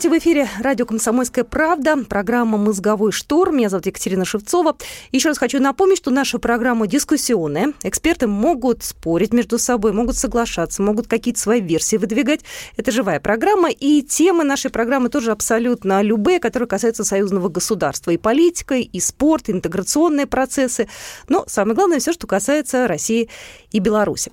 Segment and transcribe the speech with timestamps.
[0.00, 3.58] Здравствуйте, в эфире радио «Комсомольская правда», программа «Мозговой шторм».
[3.58, 4.78] Меня зовут Екатерина Шевцова.
[5.12, 7.74] Еще раз хочу напомнить, что наша программа дискуссионная.
[7.82, 12.40] Эксперты могут спорить между собой, могут соглашаться, могут какие-то свои версии выдвигать.
[12.78, 18.10] Это живая программа, и темы нашей программы тоже абсолютно любые, которые касаются союзного государства.
[18.10, 20.88] И политика, и спорт, и интеграционные процессы.
[21.28, 23.28] Но самое главное, все, что касается России
[23.70, 24.32] и Беларуси.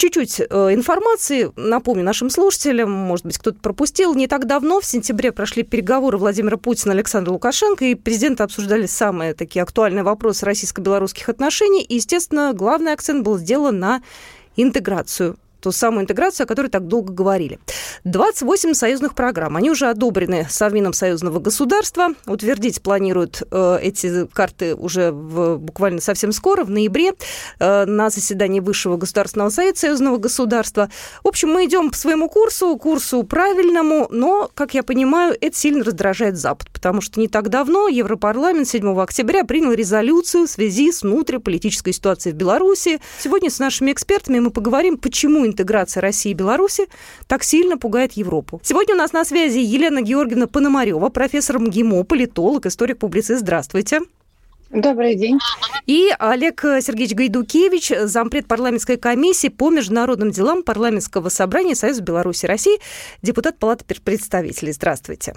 [0.00, 4.14] Чуть-чуть э, информации, напомню нашим слушателям, может быть, кто-то пропустил.
[4.14, 8.86] Не так давно, в сентябре, прошли переговоры Владимира Путина и Александра Лукашенко, и президенты обсуждали
[8.86, 11.82] самые такие актуальные вопросы российско-белорусских отношений.
[11.82, 14.02] И, естественно, главный акцент был сделан на
[14.56, 17.58] интеграцию ту самую интеграцию, о которой так долго говорили.
[18.04, 19.56] 28 союзных программ.
[19.56, 22.08] Они уже одобрены Совмином союзного государства.
[22.26, 27.12] Утвердить планируют э, эти карты уже в, буквально совсем скоро, в ноябре,
[27.58, 30.90] э, на заседании Высшего государственного совета союзного государства.
[31.22, 35.84] В общем, мы идем по своему курсу, курсу правильному, но, как я понимаю, это сильно
[35.84, 41.02] раздражает Запад, потому что не так давно Европарламент 7 октября принял резолюцию в связи с
[41.02, 43.00] внутриполитической ситуацией в Беларуси.
[43.18, 46.86] Сегодня с нашими экспертами мы поговорим, почему интеграция России и Беларуси
[47.26, 48.60] так сильно пугает Европу.
[48.64, 53.40] Сегодня у нас на связи Елена Георгиевна Пономарева, профессор МГИМО, политолог, историк-публицист.
[53.42, 54.00] Здравствуйте.
[54.70, 55.38] Добрый день.
[55.86, 62.78] И Олег Сергеевич Гайдукевич, зампред парламентской комиссии по международным делам парламентского собрания Союза Беларуси России,
[63.20, 64.72] депутат Палаты представителей.
[64.72, 65.34] Здравствуйте.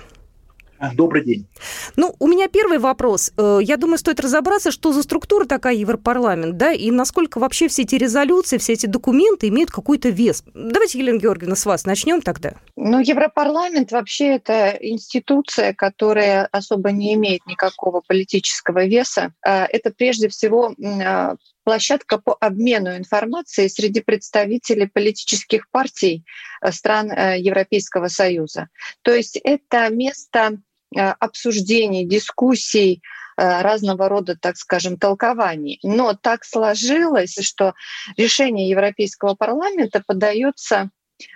[0.92, 1.48] Добрый день.
[1.96, 3.32] Ну, у меня первый вопрос.
[3.38, 7.84] Э, я думаю, стоит разобраться, что за структура такая Европарламент, да, и насколько вообще все
[7.84, 10.44] эти резолюции, все эти документы имеют какой-то вес.
[10.54, 12.56] Давайте, Елена Георгиевна, с вас начнем тогда.
[12.76, 19.34] Ну, Европарламент вообще это институция, которая особо не имеет никакого политического веса.
[19.46, 26.26] Э, это прежде всего э, площадка по обмену информацией среди представителей политических партий
[26.72, 28.68] стран Европейского Союза.
[29.02, 33.02] То есть это место Э, обсуждений, дискуссий,
[33.38, 35.80] э, разного рода, так скажем, толкований.
[35.84, 37.74] Но так сложилось, что
[38.18, 40.90] решение Европейского парламента подается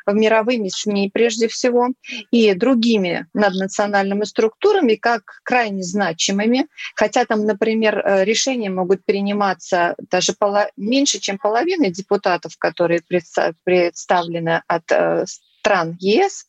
[0.05, 1.89] в мировыми СМИ прежде всего
[2.31, 10.33] и другими наднациональными структурами как крайне значимыми, хотя там, например, э, решения могут приниматься даже
[10.75, 13.01] меньше, чем половина депутатов, которые
[13.63, 14.91] представлены от
[15.67, 16.47] стран ЕС,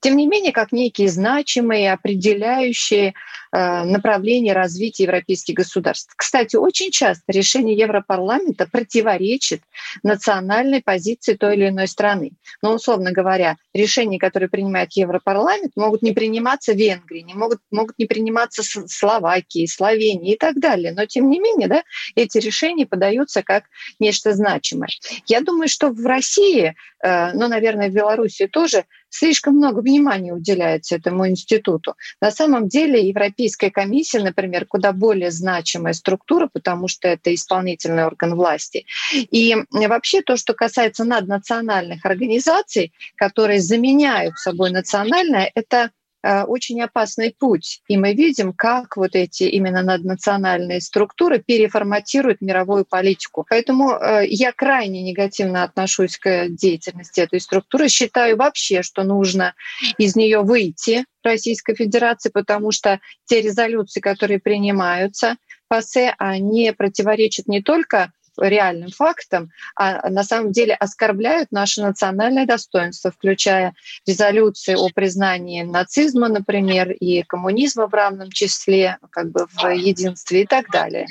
[0.00, 3.14] тем не менее, как некие значимые, определяющие
[3.52, 6.12] э, направления развития европейских государств.
[6.16, 9.62] Кстати, очень часто решение Европарламента противоречит
[10.02, 12.32] национальной позиции той или иной страны.
[12.62, 18.06] Но, условно говоря, решения, которые принимает Европарламент, могут не приниматься Венгрии, не могут, могут не
[18.06, 20.92] приниматься Словакии, Словении и так далее.
[20.92, 21.82] Но, тем не менее, да,
[22.14, 23.64] эти решения подаются как
[23.98, 24.90] нечто значимое.
[25.26, 30.96] Я думаю, что в России, э, ну, наверное, в Беларуси тоже слишком много внимания уделяется
[30.96, 31.96] этому институту.
[32.20, 38.34] На самом деле Европейская комиссия, например, куда более значимая структура, потому что это исполнительный орган
[38.34, 38.86] власти.
[39.12, 45.90] И вообще то, что касается наднациональных организаций, которые заменяют собой национальное, это
[46.22, 47.82] очень опасный путь.
[47.88, 53.46] И мы видим, как вот эти именно наднациональные структуры переформатируют мировую политику.
[53.48, 57.88] Поэтому э, я крайне негативно отношусь к деятельности этой структуры.
[57.88, 59.54] Считаю вообще, что нужно
[59.98, 65.36] из нее выйти Российской Федерации, потому что те резолюции, которые принимаются,
[65.68, 68.12] ПАСЕ, они противоречат не только
[68.48, 73.74] реальным фактом, а на самом деле оскорбляют наше национальное достоинство, включая
[74.06, 80.46] резолюции о признании нацизма, например, и коммунизма в равном числе, как бы в единстве и
[80.46, 81.06] так далее.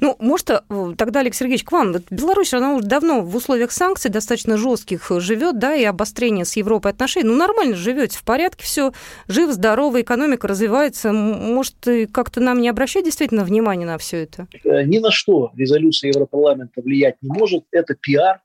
[0.00, 0.60] Ну, может, э,
[0.96, 1.94] тогда, Алексей Сергеевич, к вам.
[2.10, 6.92] Беларусь, она уже давно в условиях санкций достаточно жестких живет, да, и обострения с Европой
[6.92, 7.28] отношений.
[7.28, 8.92] Ну, нормально живете, в порядке все,
[9.28, 11.12] жив, здорово, экономика развивается.
[11.12, 11.74] Может,
[12.12, 14.46] как-то нам не обращать действительно внимания на все это?
[14.64, 18.40] Э, ни на что резолюция Европарламента парламента влиять не может, это пиар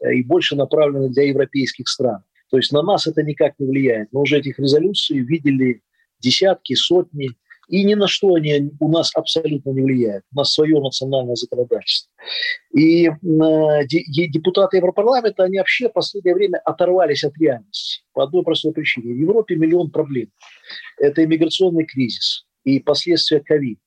[0.00, 2.22] э, и больше направлено для европейских стран.
[2.50, 4.08] То есть на нас это никак не влияет.
[4.12, 5.82] Мы уже этих резолюций видели
[6.20, 7.30] десятки, сотни,
[7.68, 10.24] и ни на что они у нас абсолютно не влияют.
[10.32, 12.12] У нас свое национальное законодательство.
[12.74, 13.12] И э,
[13.86, 18.02] депутаты Европарламента, они вообще в последнее время оторвались от реальности.
[18.12, 19.14] По одной простой причине.
[19.14, 20.28] В Европе миллион проблем.
[20.98, 23.78] Это иммиграционный кризис и последствия ковид.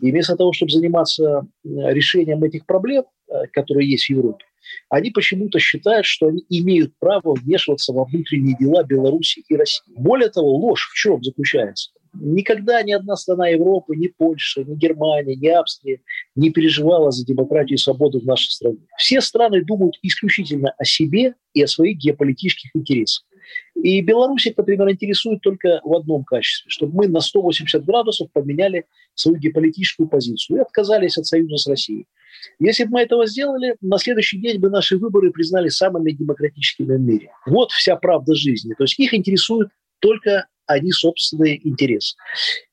[0.00, 3.04] И вместо того, чтобы заниматься решением этих проблем,
[3.52, 4.44] которые есть в Европе,
[4.88, 9.92] они почему-то считают, что они имеют право вмешиваться во внутренние дела Беларуси и России.
[9.96, 11.90] Более того, ложь в чем заключается?
[12.12, 16.00] Никогда ни одна страна Европы, ни Польша, ни Германия, ни Австрия
[16.34, 18.78] не переживала за демократию и свободу в нашей стране.
[18.98, 23.24] Все страны думают исключительно о себе и о своих геополитических интересах.
[23.74, 29.38] И Беларусь, например, интересует только в одном качестве, чтобы мы на 180 градусов поменяли свою
[29.38, 32.06] геополитическую позицию и отказались от союза с Россией.
[32.58, 37.00] Если бы мы этого сделали, на следующий день бы наши выборы признали самыми демократическими в
[37.00, 37.30] мире.
[37.46, 38.74] Вот вся правда жизни.
[38.74, 39.68] То есть их интересует
[40.00, 42.16] только они собственные интересы.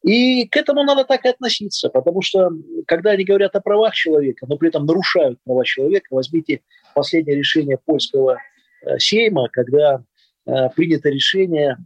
[0.03, 2.51] И к этому надо так и относиться, потому что
[2.85, 6.61] когда они говорят о правах человека, но при этом нарушают права человека, возьмите
[6.93, 8.37] последнее решение польского
[8.85, 10.03] э, сейма, когда
[10.75, 11.77] принято решение,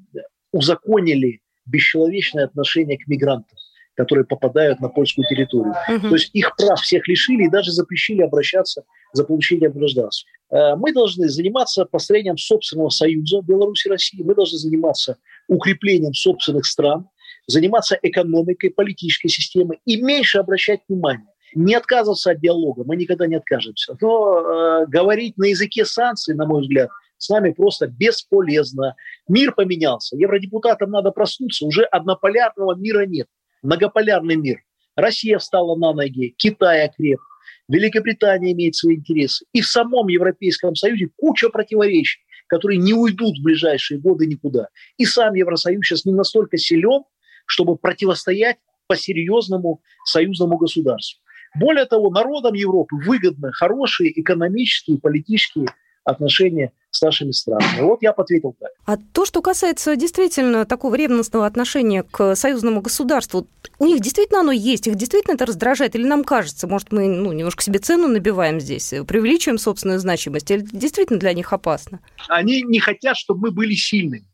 [0.52, 3.58] узаконили бесчеловечное отношение к мигрантам
[3.96, 5.74] которые попадают на польскую территорию.
[5.88, 6.10] Угу.
[6.10, 10.30] То есть их прав всех лишили и даже запрещили обращаться за получением гражданства.
[10.50, 15.18] Э, мы должны заниматься построением собственного союза Беларуси и России, мы должны заниматься
[15.48, 17.08] укреплением собственных стран,
[17.48, 21.28] заниматься экономикой, политической системой и меньше обращать внимание.
[21.54, 23.98] Не отказываться от диалога, мы никогда не откажемся.
[24.00, 26.90] Но э, говорить на языке санкций, на мой взгляд,
[27.22, 28.96] с нами просто бесполезно.
[29.28, 30.16] Мир поменялся.
[30.18, 31.66] Евродепутатам надо проснуться.
[31.66, 33.28] Уже однополярного мира нет
[33.62, 34.62] многополярный мир.
[34.96, 37.20] Россия встала на ноги, Китай окреп,
[37.68, 39.46] Великобритания имеет свои интересы.
[39.54, 44.68] И в самом Европейском Союзе куча противоречий, которые не уйдут в ближайшие годы никуда.
[44.98, 47.04] И сам Евросоюз сейчас не настолько силен,
[47.46, 48.58] чтобы противостоять
[48.88, 51.22] по-серьезному союзному государству.
[51.56, 55.68] Более того, народам Европы выгодны хорошие экономические и политические
[56.04, 57.82] отношения с нашими странами.
[57.82, 58.72] Вот я ответил так.
[58.86, 63.48] А то, что касается действительно такого ревностного отношения к союзному государству,
[63.80, 67.32] у них действительно оно есть, их действительно это раздражает, или нам кажется, может, мы ну,
[67.32, 72.02] немножко себе цену набиваем здесь, преувеличиваем собственную значимость, или действительно для них опасно?
[72.28, 74.28] Они не хотят, чтобы мы были сильными.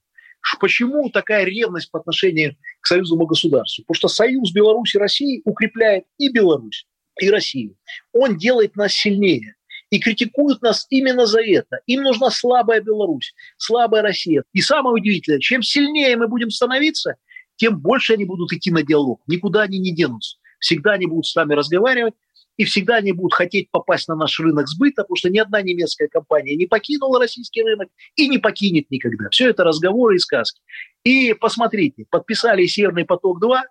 [0.60, 3.83] Почему такая ревность по отношению к союзному государству?
[3.83, 6.88] Потому что союз Беларуси и России укрепляет и Беларусь,
[7.19, 7.75] и Россию.
[8.13, 9.56] Он делает нас сильнее
[9.89, 11.80] и критикуют нас именно за это.
[11.86, 14.44] Им нужна слабая Беларусь, слабая Россия.
[14.54, 17.16] И самое удивительное, чем сильнее мы будем становиться,
[17.56, 19.22] тем больше они будут идти на диалог.
[19.28, 20.38] Никуда они не денутся.
[20.60, 22.16] Всегда они будут с нами разговаривать,
[22.57, 26.07] и всегда они будут хотеть попасть на наш рынок сбыта, потому что ни одна немецкая
[26.07, 29.30] компания не покинула российский рынок и не покинет никогда.
[29.30, 30.60] Все это разговоры и сказки.
[31.04, 33.62] И посмотрите, подписали «Северный поток-2»,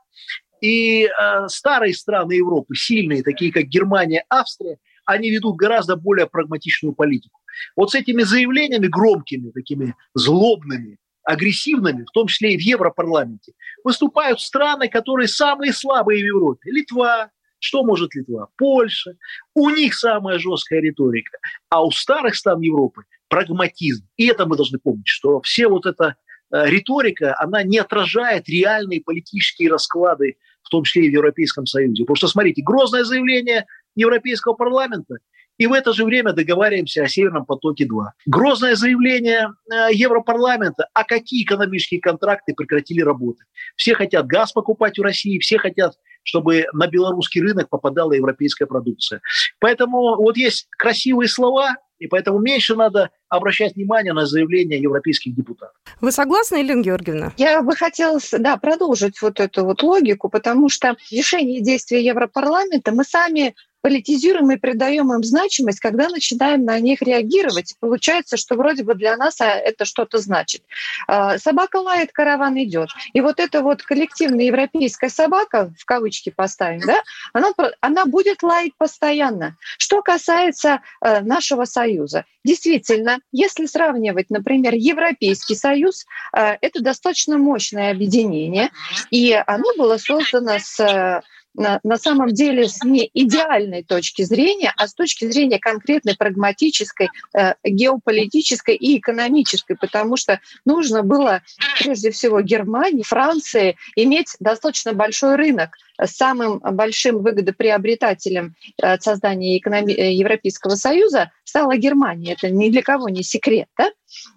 [0.62, 6.94] и э, старые страны Европы, сильные, такие как Германия, Австрия, они ведут гораздо более прагматичную
[6.94, 7.40] политику.
[7.74, 14.40] Вот с этими заявлениями громкими, такими злобными, агрессивными, в том числе и в Европарламенте, выступают
[14.40, 16.70] страны, которые самые слабые в Европе.
[16.70, 18.48] Литва, что может Литва?
[18.56, 19.16] Польша.
[19.54, 21.38] У них самая жесткая риторика.
[21.68, 24.06] А у старых стран Европы прагматизм.
[24.16, 26.14] И это мы должны помнить, что все вот эта
[26.52, 32.04] э, риторика, она не отражает реальные политические расклады, в том числе и в Европейском Союзе.
[32.04, 33.66] Потому что, смотрите, грозное заявление
[33.96, 35.16] Европейского парламента,
[35.58, 38.04] и в это же время договариваемся о Северном потоке-2.
[38.26, 43.46] Грозное заявление э, Европарламента, а какие экономические контракты прекратили работать.
[43.74, 45.94] Все хотят газ покупать у России, все хотят
[46.26, 49.20] чтобы на белорусский рынок попадала европейская продукция.
[49.60, 55.76] Поэтому вот есть красивые слова, и поэтому меньше надо обращать внимание на заявления европейских депутатов.
[56.00, 57.32] Вы согласны, Елена Георгиевна?
[57.36, 63.04] Я бы хотела да, продолжить вот эту вот логику, потому что решение действия Европарламента мы
[63.04, 63.54] сами
[63.86, 67.76] политизируем и придаем им значимость, когда начинаем на них реагировать.
[67.78, 70.62] Получается, что вроде бы для нас а, это что-то значит.
[71.06, 72.88] А, собака лает, караван идет.
[73.12, 77.00] И вот эта вот коллективная европейская собака, в кавычки поставим, да,
[77.32, 79.56] она, она будет лаять постоянно.
[79.78, 87.92] Что касается э, нашего союза, действительно, если сравнивать, например, Европейский союз, э, это достаточно мощное
[87.92, 88.70] объединение,
[89.12, 91.20] и оно было создано с э,
[91.56, 97.54] на, самом деле с не идеальной точки зрения, а с точки зрения конкретной прагматической, э,
[97.64, 101.42] геополитической и экономической, потому что нужно было
[101.78, 110.12] прежде всего Германии, Франции иметь достаточно большой рынок самым большим выгодоприобретателем от создания экономи- э,
[110.12, 112.34] Европейского Союза стала Германия.
[112.34, 113.68] Это ни для кого не секрет.
[113.78, 113.90] Да?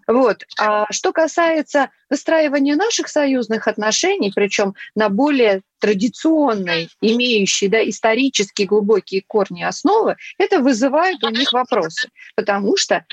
[0.07, 0.43] Вот.
[0.57, 9.23] А что касается выстраивания наших союзных отношений, причем на более традиционной, имеющей да, исторические глубокие
[9.25, 12.09] корни основы, это вызывает у них вопросы.
[12.35, 13.03] Потому что э,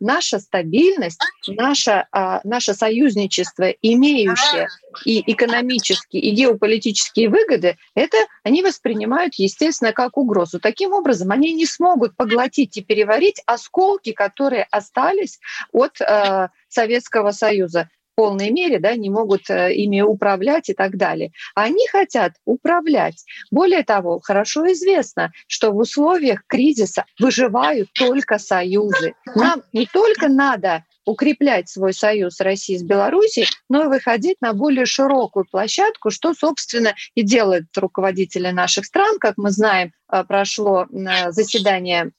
[0.00, 4.68] наша стабильность, наше, а, наше союзничество, имеющее
[5.04, 10.60] и экономические, и геополитические выгоды, это они воспринимают, естественно, как угрозу.
[10.60, 15.38] Таким образом, они не смогут поглотить и переварить осколки, которые остались
[15.72, 21.30] от э, Советского Союза полной мере, да, не могут э, ими управлять и так далее.
[21.54, 23.24] Они хотят управлять.
[23.50, 29.14] Более того, хорошо известно, что в условиях кризиса выживают только союзы.
[29.34, 34.86] Нам не только надо укреплять свой союз России с Беларусью, но и выходить на более
[34.86, 39.18] широкую площадку, что, собственно, и делают руководители наших стран.
[39.20, 42.10] Как мы знаем, э, прошло э, заседание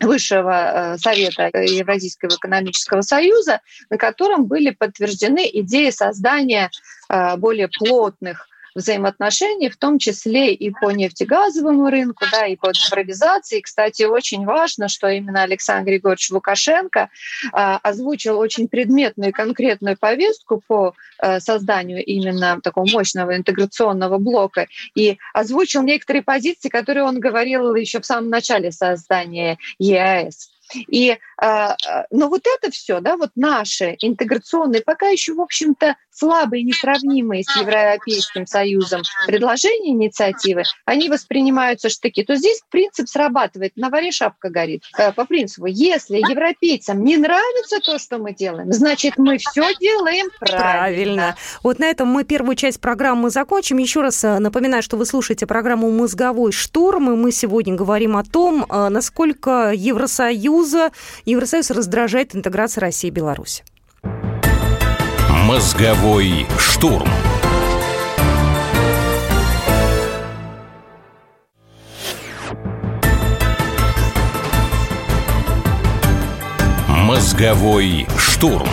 [0.00, 6.70] Высшего э, совета Евразийского экономического союза, на котором были подтверждены идеи создания
[7.08, 13.60] э, более плотных взаимоотношений, в том числе и по нефтегазовому рынку, да, и по цифровизации.
[13.60, 17.10] Кстати, очень важно, что именно Александр Григорьевич Лукашенко
[17.52, 24.66] а, озвучил очень предметную и конкретную повестку по а, созданию именно такого мощного интеграционного блока
[24.94, 30.59] и озвучил некоторые позиции, которые он говорил еще в самом начале создания ЕАЭС.
[30.74, 35.96] И, а, а, но вот это все, да, вот наши интеграционные, пока еще, в общем-то,
[36.10, 43.72] слабые, несравнимые с Европейским Союзом предложения, инициативы, они воспринимаются штыки, то здесь принцип срабатывает.
[43.76, 44.84] На варе шапка горит.
[44.98, 50.28] Э, по принципу, если европейцам не нравится то, что мы делаем, значит, мы все делаем
[50.38, 50.70] правильно.
[50.70, 51.36] Правильно.
[51.62, 53.78] Вот на этом мы первую часть программы закончим.
[53.78, 58.24] Еще раз э, напоминаю, что вы слушаете программу «Мозговой штурм», и мы сегодня говорим о
[58.24, 59.72] том, э, насколько
[60.60, 60.90] Евросоюза,
[61.24, 63.64] Евросоюз раздражает интеграция России и Беларуси.
[65.30, 67.08] Мозговой штурм.
[76.88, 78.68] Мозговой штурм.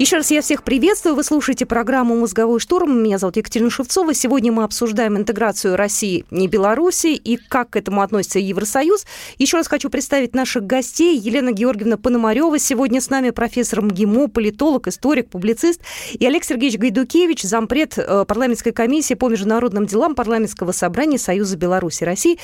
[0.00, 1.14] Еще раз я всех приветствую.
[1.14, 3.02] Вы слушаете программу «Мозговой штурм».
[3.02, 4.14] Меня зовут Екатерина Шевцова.
[4.14, 9.04] Сегодня мы обсуждаем интеграцию России и Беларуси и как к этому относится Евросоюз.
[9.36, 11.18] Еще раз хочу представить наших гостей.
[11.18, 15.82] Елена Георгиевна Пономарева сегодня с нами, профессор МГИМО, политолог, историк, публицист.
[16.14, 22.04] И Олег Сергеевич Гайдукевич, зампред э, парламентской комиссии по международным делам парламентского собрания Союза Беларуси
[22.04, 22.38] и России,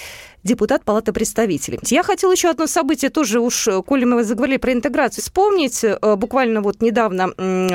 [0.46, 1.78] депутат Палаты представителей.
[1.82, 5.84] Я хотела еще одно событие тоже уж, э, коли мы заговорили про интеграцию, вспомнить.
[5.84, 7.28] Э, буквально вот недавно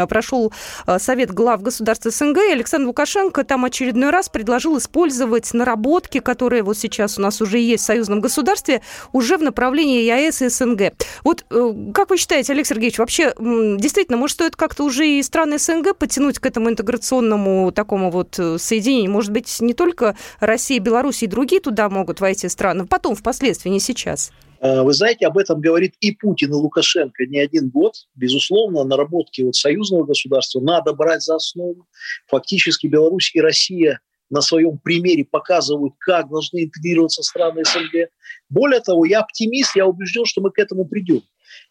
[0.07, 0.51] прошел
[0.87, 6.63] э, Совет глав государств СНГ, и Александр Лукашенко там очередной раз предложил использовать наработки, которые
[6.63, 10.93] вот сейчас у нас уже есть в союзном государстве, уже в направлении ЕАЭС и СНГ.
[11.23, 11.45] Вот
[11.93, 16.39] как вы считаете, Олег Сергеевич, вообще действительно, может, стоит как-то уже и страны СНГ потянуть
[16.39, 19.11] к этому интеграционному такому вот соединению?
[19.11, 23.69] Может быть, не только Россия, Беларусь и другие туда могут войти страны, стран, потом, впоследствии,
[23.69, 24.31] не сейчас?
[24.59, 27.93] А, вы знаете, об этом говорит и Путин, и Лукашенко не один год.
[28.15, 31.87] Безусловно, наработки вот союзного государства надо брать за основу.
[32.27, 33.99] Фактически Беларусь и Россия
[34.29, 38.09] на своем примере показывают, как должны интегрироваться страны СНГ.
[38.49, 41.21] Более того, я оптимист, я убежден, что мы к этому придем.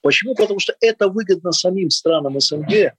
[0.02, 0.34] Почему?
[0.34, 2.92] Потому что это выгодно самим странам СНГ,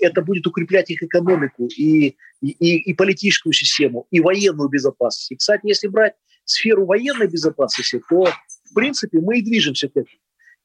[0.00, 5.32] это будет укреплять их экономику и, и, и политическую систему, и военную безопасность.
[5.32, 10.18] И, кстати, если брать сферу военной безопасности, то, в принципе, мы и движемся к этому.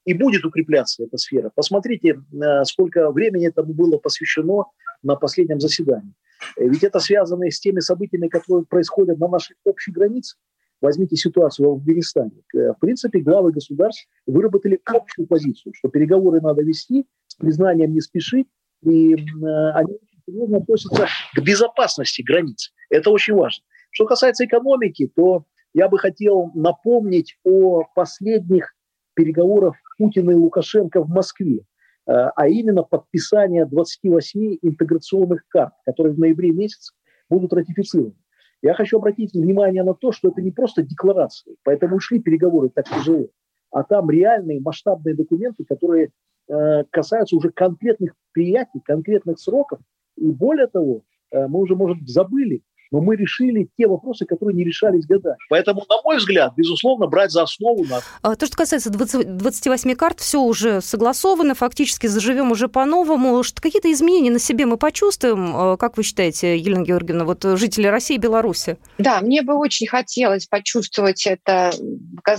[0.04, 1.50] И будет укрепляться эта сфера.
[1.54, 4.64] Посмотрите, э, сколько времени этому было посвящено
[5.02, 6.14] на последнем заседании.
[6.56, 10.36] Э, ведь это связано с теми событиями, которые происходят на нашей общей границе.
[10.80, 12.32] Возьмите ситуацию в Афганистане.
[12.54, 18.00] Э, в принципе, главы государств выработали общую позицию, что переговоры надо вести, с признанием не
[18.00, 18.46] спешить,
[18.82, 19.14] и
[19.74, 22.72] они серьезно относятся к безопасности границ.
[22.88, 23.62] Это очень важно.
[23.90, 25.44] Что касается экономики, то
[25.74, 28.74] я бы хотел напомнить о последних
[29.14, 31.62] переговорах Путина и Лукашенко в Москве, э,
[32.06, 36.94] а именно подписание 28 интеграционных карт, которые в ноябре месяце
[37.28, 38.14] будут ратифицированы.
[38.62, 42.88] Я хочу обратить внимание на то, что это не просто декларации, поэтому ушли переговоры так
[42.88, 43.28] тяжело,
[43.70, 46.10] а там реальные масштабные документы, которые
[46.48, 49.80] э, касаются уже конкретных приятий, конкретных сроков.
[50.16, 54.64] И более того, э, мы уже, может, забыли, но мы решили те вопросы, которые не
[54.64, 55.36] решались годами.
[55.48, 58.02] Поэтому, на мой взгляд, безусловно, брать за основу надо.
[58.22, 63.42] А, то, что касается 20, 28 карт, все уже согласовано, фактически заживем уже по-новому.
[63.60, 68.16] Какие-то изменения на себе мы почувствуем, а, как вы считаете, Елена Георгиевна, вот жители России
[68.16, 68.78] и Беларуси?
[68.98, 71.72] Да, мне бы очень хотелось почувствовать это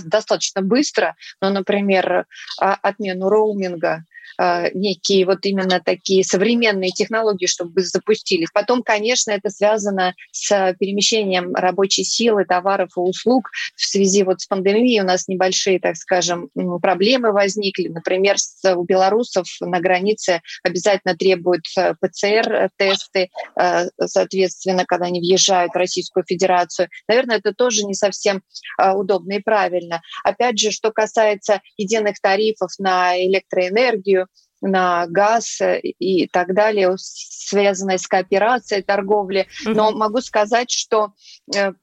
[0.04, 2.26] достаточно быстро, но, например,
[2.60, 8.48] а, отмену роуминга, э, некие вот именно такие современные технологии, чтобы запустились.
[8.52, 14.46] Потом, конечно, это связано с перемещением рабочей силы, товаров и услуг в связи вот с
[14.46, 15.00] пандемией.
[15.00, 17.88] У нас небольшие, так скажем, проблемы возникли.
[17.88, 18.36] Например,
[18.76, 26.24] у белорусов на границе обязательно требуют э, ПЦР-тесты, э, соответственно, когда они въезжают в Российскую
[26.26, 26.88] Федерацию.
[27.08, 28.42] Наверное, это тоже не совсем
[28.80, 30.02] э, удобно и правильно.
[30.24, 34.21] Опять же, что касается единых тарифов на электроэнергию,
[34.60, 39.48] на газ и так далее, связанное с кооперацией торговли.
[39.64, 41.12] Но могу сказать, что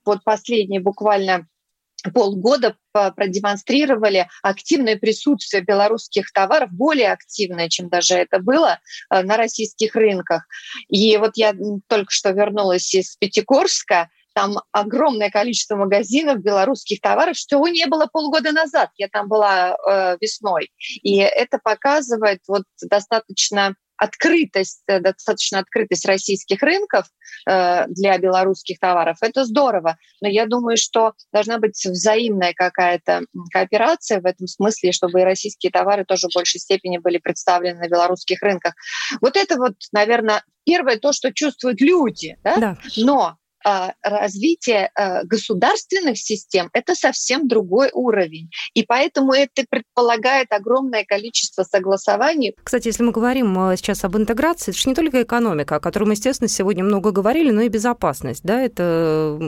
[0.05, 1.47] вот последние буквально
[2.13, 8.79] полгода продемонстрировали активное присутствие белорусских товаров, более активное, чем даже это было
[9.09, 10.47] э, на российских рынках.
[10.87, 11.53] И вот я
[11.87, 18.53] только что вернулась из Пятигорска, там огромное количество магазинов белорусских товаров, что не было полгода
[18.53, 18.89] назад.
[18.95, 20.71] Я там была э, весной.
[21.03, 27.07] И это показывает вот достаточно открытость, э, достаточно открытость российских рынков
[27.49, 29.97] э, для белорусских товаров, это здорово.
[30.21, 35.73] Но я думаю, что должна быть взаимная какая-то кооперация в этом смысле, чтобы и российские
[35.73, 38.73] товары тоже в большей степени были представлены на белорусских рынках.
[39.19, 42.37] Вот это вот, наверное, первое то, что чувствуют люди.
[42.41, 42.55] Да?
[42.55, 42.77] Да.
[42.95, 43.35] Но
[44.01, 48.49] развитие а, государственных систем– это совсем другой уровень.
[48.73, 52.55] И поэтому это предполагает огромное количество согласований.
[52.63, 56.05] Кстати, если мы говорим а, сейчас об интеграции, это же не только экономика, о которой
[56.05, 58.41] мы, естественно, сегодня много говорили, но и безопасность.
[58.43, 58.61] Да?
[58.61, 59.39] Это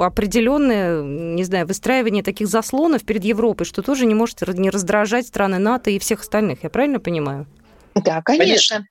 [0.00, 5.58] определенное, не знаю, выстраивание таких заслонов перед Европой, что тоже не может не раздражать страны
[5.58, 6.62] НАТО и всех остальных.
[6.62, 7.46] Я правильно понимаю?
[7.94, 8.76] Да, конечно.
[8.76, 8.86] конечно.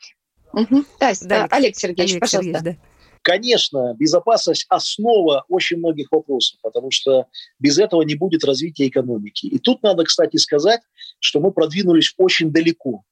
[0.51, 0.85] Угу.
[0.99, 2.53] Да, да, Олег Сергеевич, Олег пожалуйста.
[2.53, 2.88] Сергеевич, да.
[3.21, 7.25] Конечно, безопасность– основа очень многих вопросов, потому что
[7.59, 9.45] без этого не будет развития экономики.
[9.45, 10.81] И тут надо, кстати, сказать,
[11.19, 13.03] что мы продвинулись очень далеко.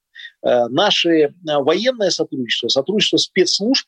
[0.43, 3.87] Э, наше э, военное сотрудничество, сотрудничество спецслужб,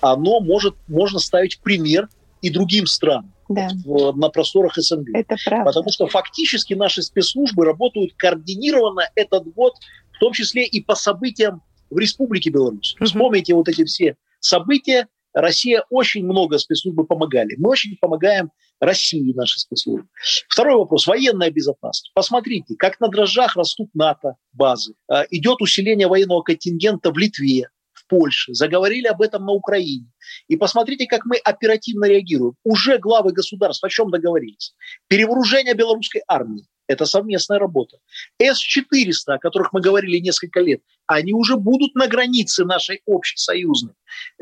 [0.00, 2.08] оно может, можно ставить пример
[2.40, 3.68] и другим странам да.
[3.84, 5.08] в, на просторах СНГ.
[5.14, 5.64] Это правда.
[5.66, 9.74] Потому что фактически наши спецслужбы работают координированно этот год,
[10.12, 12.94] в том числе и по событиям в Республике Беларусь.
[12.98, 13.06] Угу.
[13.06, 17.54] Вспомните вот эти все события, Россия очень много спецслужбы помогали.
[17.58, 20.08] Мы очень помогаем России, наши спецслужбы.
[20.48, 21.06] Второй вопрос.
[21.06, 22.12] Военная безопасность.
[22.14, 24.94] Посмотрите, как на дрожжах растут НАТО базы.
[25.08, 27.68] А, идет усиление военного контингента в Литве,
[28.08, 28.54] Польше.
[28.54, 30.06] Заговорили об этом на Украине.
[30.48, 32.54] И посмотрите, как мы оперативно реагируем.
[32.64, 34.74] Уже главы государств о чем договорились?
[35.08, 36.66] Перевооружение белорусской армии.
[36.88, 37.98] Это совместная работа.
[38.40, 43.92] С-400, о которых мы говорили несколько лет, они уже будут на границе нашей общесоюзной.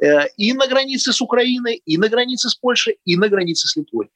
[0.01, 3.77] Э, и на границе с Украиной, и на границе с Польшей, и на границе с
[3.77, 4.11] Литвой.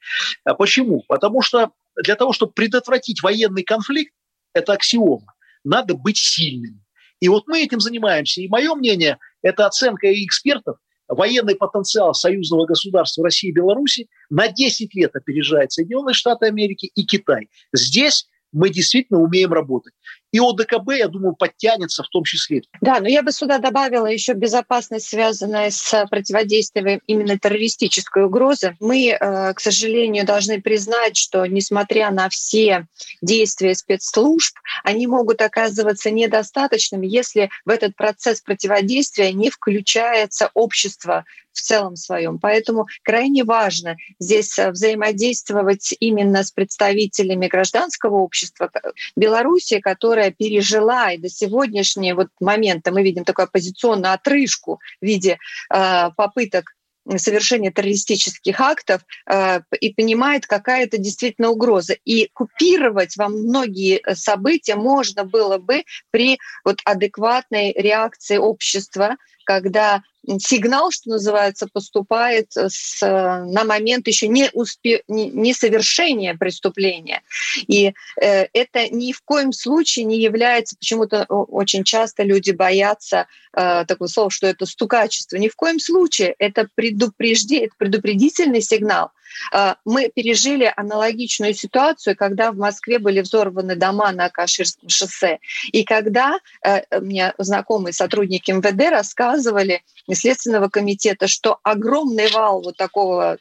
[0.45, 1.03] А почему?
[1.09, 4.13] Потому что для того, чтобы предотвратить военный конфликт,
[4.53, 5.33] это аксиома,
[5.65, 6.81] надо быть сильным.
[7.21, 8.41] И вот мы этим занимаемся.
[8.41, 14.93] И мое мнение, это оценка экспертов– военный потенциал союзного государства России и Беларуси на 10
[14.95, 17.49] лет опережает Соединенные Штаты Америки и Китай.
[17.73, 19.93] Здесь мы действительно умеем работать.
[20.31, 22.61] И ОДКБ, я думаю, подтянется в том числе.
[22.79, 28.75] Да, но я бы сюда добавила еще безопасность, связанная с противодействием именно террористической угрозы.
[28.79, 32.87] Мы, э, к сожалению, должны признать, что несмотря на все
[33.21, 41.61] действия спецслужб, они могут оказываться недостаточными, если в этот процесс противодействия не включается общество в
[41.61, 42.39] целом своем.
[42.39, 48.71] Поэтому крайне важно здесь э, взаимодействовать именно с представителями гражданского общества
[49.15, 49.79] Беларуси,
[50.21, 55.37] которая пережила и до сегодняшнего вот момента мы видим такую оппозиционную отрыжку в виде
[55.73, 56.75] э, попыток
[57.17, 61.95] совершения террористических актов э, и понимает, какая это действительно угроза.
[62.05, 70.03] И купировать во многие события можно было бы при вот адекватной реакции общества, когда
[70.39, 77.21] сигнал, что называется, поступает с, на момент еще не, успе, не, не совершения преступления.
[77.67, 83.85] И э, это ни в коем случае не является, почему-то очень часто люди боятся э,
[83.85, 85.37] такого слова, что это стукачество.
[85.37, 89.11] Ни в коем случае это предупреждение, предупредительный сигнал.
[89.53, 95.39] Э, мы пережили аналогичную ситуацию, когда в Москве были взорваны дома на Каширском шоссе.
[95.71, 99.83] И когда э, мне знакомые сотрудники МВД рассказывали,
[100.15, 103.37] Следственного комитета, что огромный вал вот такого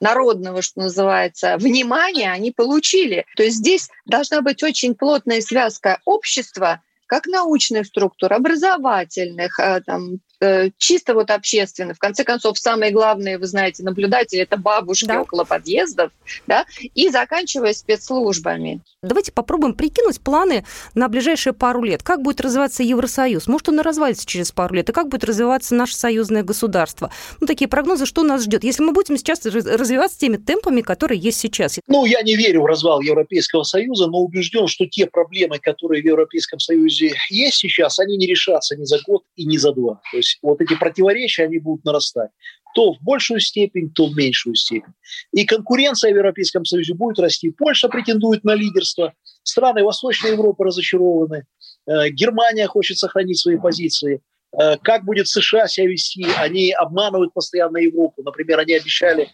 [0.00, 3.26] народного, что называется, внимания они получили.
[3.36, 10.20] То есть здесь должна быть очень плотная связка общества, как научных структур, образовательных, э, там,
[10.78, 11.94] чисто вот общественно.
[11.94, 15.22] В конце концов, самые главные, вы знаете, наблюдатели– это бабушки да.
[15.22, 16.10] около подъездов,
[16.46, 18.80] да, и заканчивая спецслужбами.
[19.02, 22.02] Давайте попробуем прикинуть планы на ближайшие пару лет.
[22.02, 23.46] Как будет развиваться Евросоюз?
[23.46, 24.88] Может, он и развалится через пару лет?
[24.88, 27.10] И как будет развиваться наше союзное государство?
[27.40, 28.64] Ну, такие прогнозы, что нас ждет?
[28.64, 31.78] Если мы будем сейчас развиваться теми темпами, которые есть сейчас.
[31.86, 36.06] Ну, я не верю в развал Европейского Союза, но убежден, что те проблемы, которые в
[36.06, 40.00] Европейском Союзе есть сейчас, они не решатся ни за год и ни за два.
[40.10, 42.30] То есть вот эти противоречия, они будут нарастать
[42.74, 44.92] то в большую степень, то в меньшую степень.
[45.32, 47.50] И конкуренция в Европейском Союзе будет расти.
[47.50, 51.46] Польша претендует на лидерство, страны Восточной Европы разочарованы,
[51.86, 54.20] э, Германия хочет сохранить свои позиции.
[54.52, 56.26] Э, как будет США себя вести?
[56.38, 58.22] Они обманывают постоянно Европу.
[58.22, 59.28] Например, они обещали,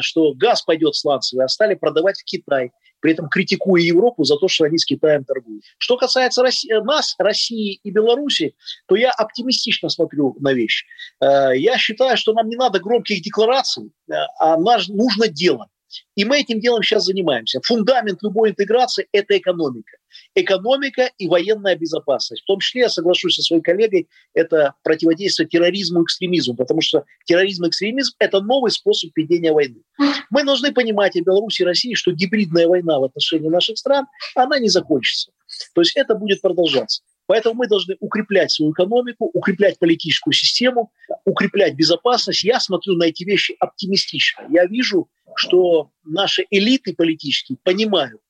[0.00, 4.48] что газ пойдет сланцевый, а стали продавать в Китай при этом критикуя Европу за то,
[4.48, 5.64] что они с Китаем торгуют.
[5.78, 8.54] Что касается России, нас, России и Беларуси,
[8.86, 10.84] то я оптимистично смотрю на вещь.
[11.20, 15.68] Э, я считаю, что нам не надо громких деклараций, э, а нужно делать.
[16.16, 17.60] И мы этим делом сейчас занимаемся.
[17.64, 19.96] Фундамент любой интеграции– это экономика.
[20.34, 22.42] Экономика и военная безопасность.
[22.42, 27.04] В том числе, я соглашусь со своей коллегой, это противодействие терроризму и экстремизму, потому что
[27.24, 29.82] терроризм и экстремизм– это новый способ ведения войны.
[30.30, 34.58] Мы должны понимать и Беларуси, и России, что гибридная война в отношении наших стран, она
[34.58, 35.32] не закончится.
[35.74, 37.02] То есть это будет продолжаться.
[37.28, 40.90] Поэтому мы должны укреплять свою экономику, укреплять политическую систему,
[41.26, 42.42] укреплять безопасность.
[42.42, 44.46] Я смотрю на эти вещи оптимистично.
[44.48, 48.22] Я вижу, что наши элиты политические понимают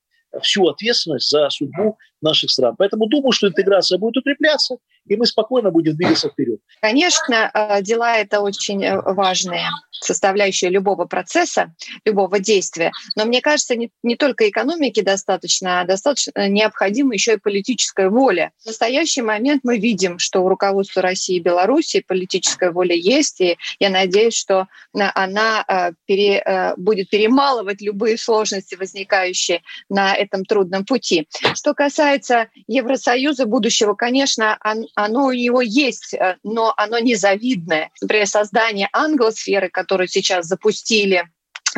[0.43, 2.75] всю ответственность за судьбу наших стран.
[2.77, 6.61] Поэтому думаю, что интеграция будет укрепляться, и мы спокойно будем двигаться вперед.
[6.81, 9.68] Конечно, э, дела это очень э, важные
[10.01, 12.92] составляющая любого процесса, любого действия.
[13.16, 18.53] Но мне кажется, не, не только экономики достаточно, а достаточно необходима еще и политическая воля.
[18.62, 23.59] В настоящий момент мы видим, что у руководства России и Беларуси политическая воля есть, и
[23.81, 31.29] я надеюсь, что она э, пере, будет перемалывать любые сложности, возникающие на этом трудном пути.
[31.55, 34.59] Что касается Евросоюза будущего, конечно,
[34.99, 37.93] оно у него есть, э, но оно незавидное.
[38.01, 41.23] Например, создание англосферы, которую сейчас запустили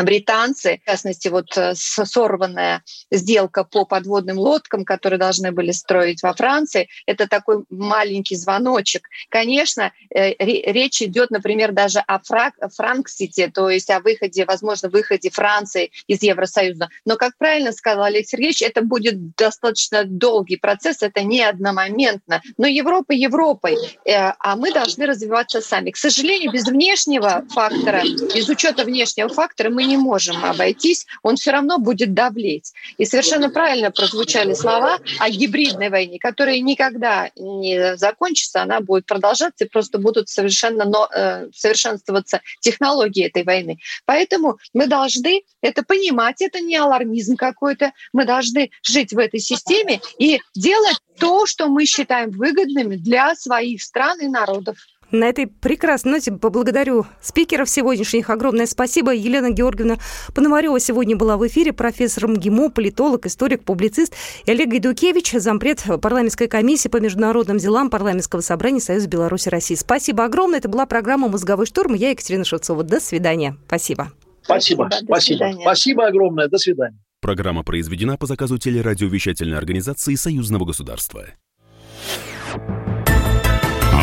[0.04, 6.34] британцы, в частности, вот э, сорванная сделка по подводным лодкам, которые должны были строить во
[6.34, 9.08] Франции, это такой маленький звоночек.
[9.28, 15.90] Конечно, э, речь идет, например, даже о Франксите, то есть о выходе, возможно, выходе Франции
[16.06, 16.88] из Евросоюза.
[17.04, 22.42] Но, как правильно сказал Олег Сергеевич, это будет достаточно долгий процесс, это не одномоментно.
[22.56, 25.90] Но Европа Европой, э, а мы должны развиваться сами.
[25.90, 28.02] К сожалению, без внешнего фактора,
[28.34, 32.72] без учета внешнего фактора мы не можем обойтись, он все равно будет давлеть.
[32.96, 39.64] И совершенно правильно прозвучали слова о гибридной войне, которая никогда не закончится, она будет продолжаться,
[39.64, 43.78] и просто будут совершенно но, э, совершенствоваться технологии этой войны.
[44.04, 50.00] Поэтому мы должны это понимать, это не алармизм какой-то, мы должны жить в этой системе
[50.18, 54.76] и делать то, что мы считаем выгодными для своих стран и народов.
[55.10, 58.30] На этой прекрасной ноте поблагодарю спикеров сегодняшних.
[58.30, 59.12] Огромное спасибо.
[59.12, 59.96] Елена Георгиевна
[60.34, 61.72] Пономарева сегодня была в эфире.
[61.72, 64.14] Профессор МГИМО, политолог, историк, публицист.
[64.44, 69.74] И Олег Гайдукевич, зампред парламентской комиссии по международным делам парламентского собрания Союза Беларуси России.
[69.74, 70.58] Спасибо огромное.
[70.58, 71.94] Это была программа «Мозговой штурм».
[71.94, 72.84] Я Екатерина Шевцова.
[72.84, 73.56] До свидания.
[73.66, 74.12] Спасибо.
[74.42, 74.88] Спасибо.
[74.90, 75.06] Спасибо.
[75.06, 75.60] Спасибо.
[75.60, 76.48] Спасибо огромное.
[76.48, 76.98] До свидания.
[77.20, 81.26] Программа произведена по заказу телерадиовещательной организации Союзного государства.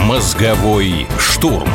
[0.07, 1.67] Мозговой штурм.